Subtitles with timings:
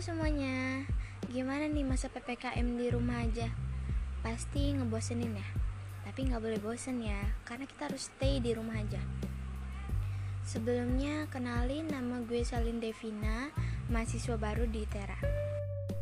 [0.00, 0.88] semuanya,
[1.28, 3.52] gimana nih masa PPKM di rumah aja?
[4.24, 5.48] Pasti ngebosenin ya?
[6.08, 8.96] Tapi nggak boleh bosen ya, karena kita harus stay di rumah aja.
[10.48, 13.52] Sebelumnya, kenalin nama gue Salin Devina,
[13.92, 15.20] mahasiswa baru di Tera.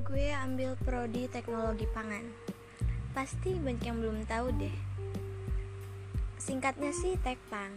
[0.00, 2.24] Gue ambil prodi teknologi pangan.
[3.12, 4.76] Pasti banyak yang belum tahu deh.
[6.40, 7.76] Singkatnya sih Tekpang.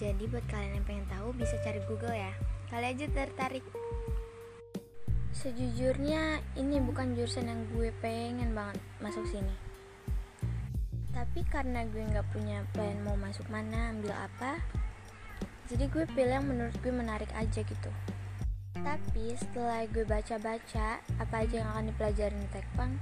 [0.00, 2.32] Jadi buat kalian yang pengen tahu bisa cari Google ya.
[2.72, 3.68] Kali aja tertarik.
[5.42, 9.50] Sejujurnya ini bukan jurusan yang gue pengen banget masuk sini.
[11.10, 14.62] Tapi karena gue nggak punya plan mau masuk mana, ambil apa,
[15.66, 17.90] jadi gue pilih yang menurut gue menarik aja gitu.
[18.86, 22.94] Tapi setelah gue baca-baca apa aja yang akan dipelajarin di Tekpang,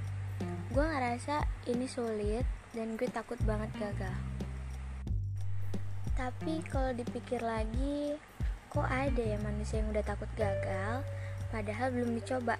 [0.73, 4.17] gue ngerasa ini sulit dan gue takut banget gagal.
[6.17, 8.17] Tapi kalau dipikir lagi,
[8.73, 11.05] kok ada ya manusia yang udah takut gagal,
[11.51, 12.55] padahal belum dicoba.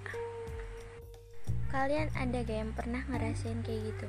[1.72, 4.08] Kalian ada gak yang pernah ngerasain kayak gitu?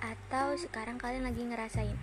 [0.00, 1.98] Atau sekarang kalian lagi ngerasain?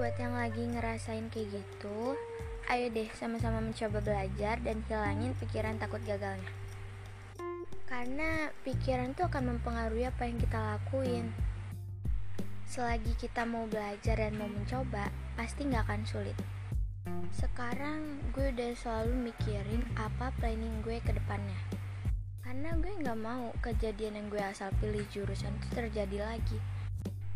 [0.00, 2.16] Buat yang lagi ngerasain kayak gitu,
[2.72, 6.48] ayo deh sama-sama mencoba belajar dan hilangin pikiran takut gagalnya.
[7.84, 11.30] Karena pikiran itu akan mempengaruhi apa yang kita lakuin.
[12.66, 16.55] Selagi kita mau belajar dan mau mencoba, pasti nggak akan sulit.
[17.36, 21.56] Sekarang gue udah selalu mikirin apa planning gue ke depannya.
[22.40, 26.58] Karena gue nggak mau kejadian yang gue asal pilih jurusan itu terjadi lagi.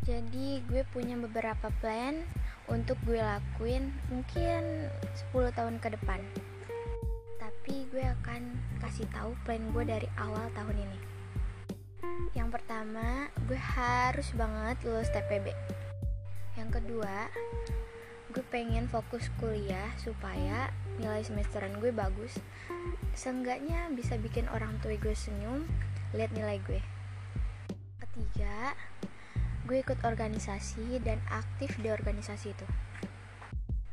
[0.06, 2.24] Jadi gue punya beberapa plan
[2.70, 4.88] untuk gue lakuin mungkin
[5.34, 6.22] 10 tahun ke depan.
[7.42, 10.98] Tapi gue akan kasih tahu plan gue dari awal tahun ini.
[12.32, 15.52] Yang pertama, gue harus banget lulus TPB.
[16.56, 17.28] Yang kedua,
[18.30, 20.70] gue pengen fokus kuliah supaya
[21.02, 22.38] nilai semesteran gue bagus.
[23.12, 25.66] Seenggaknya bisa bikin orang tua gue senyum
[26.14, 26.82] lihat nilai gue
[28.10, 28.74] ketiga
[29.70, 32.66] gue ikut organisasi dan aktif di organisasi itu.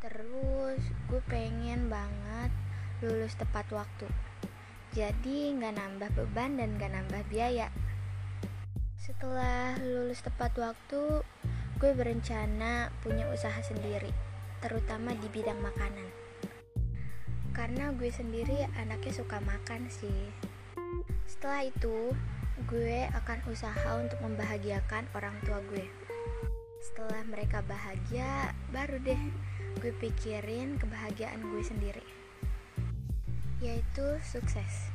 [0.02, 2.50] Terus gue pengen banget
[3.06, 4.10] lulus tepat waktu.
[4.98, 7.70] Jadi nggak nambah beban dan nggak nambah biaya.
[8.98, 11.22] Setelah lulus tepat waktu
[11.78, 14.10] gue berencana punya usaha sendiri
[14.66, 16.10] terutama di bidang makanan.
[17.54, 20.34] Karena gue sendiri anaknya suka makan sih.
[21.30, 22.18] Setelah itu,
[22.66, 25.86] gue akan usaha untuk membahagiakan orang tua gue.
[26.82, 29.22] Setelah mereka bahagia, baru deh
[29.78, 32.06] gue pikirin kebahagiaan gue sendiri.
[33.62, 34.90] Yaitu sukses.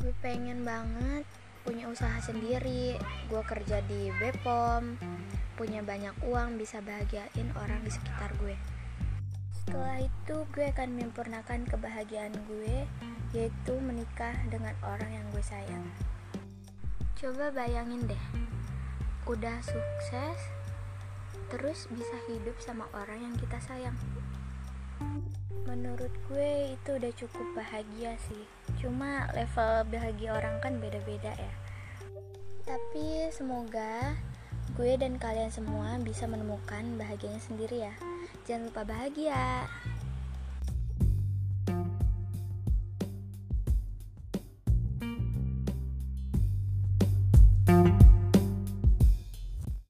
[0.00, 1.28] Gue pengen banget
[1.68, 2.96] punya usaha sendiri,
[3.28, 4.96] gue kerja di Bepom,
[5.52, 8.56] punya banyak uang bisa bahagiain orang di sekitar gue.
[9.52, 12.88] Setelah itu gue akan menyempurnakan kebahagiaan gue
[13.36, 15.84] yaitu menikah dengan orang yang gue sayang.
[17.20, 18.24] Coba bayangin deh,
[19.28, 20.40] udah sukses,
[21.52, 23.96] terus bisa hidup sama orang yang kita sayang.
[25.68, 28.44] Menurut gue itu udah cukup bahagia sih.
[28.80, 31.52] Cuma level bahagia orang kan beda-beda ya.
[32.64, 34.16] Tapi semoga
[34.76, 37.94] gue dan kalian semua bisa menemukan bahagianya sendiri ya.
[38.44, 39.68] Jangan lupa bahagia.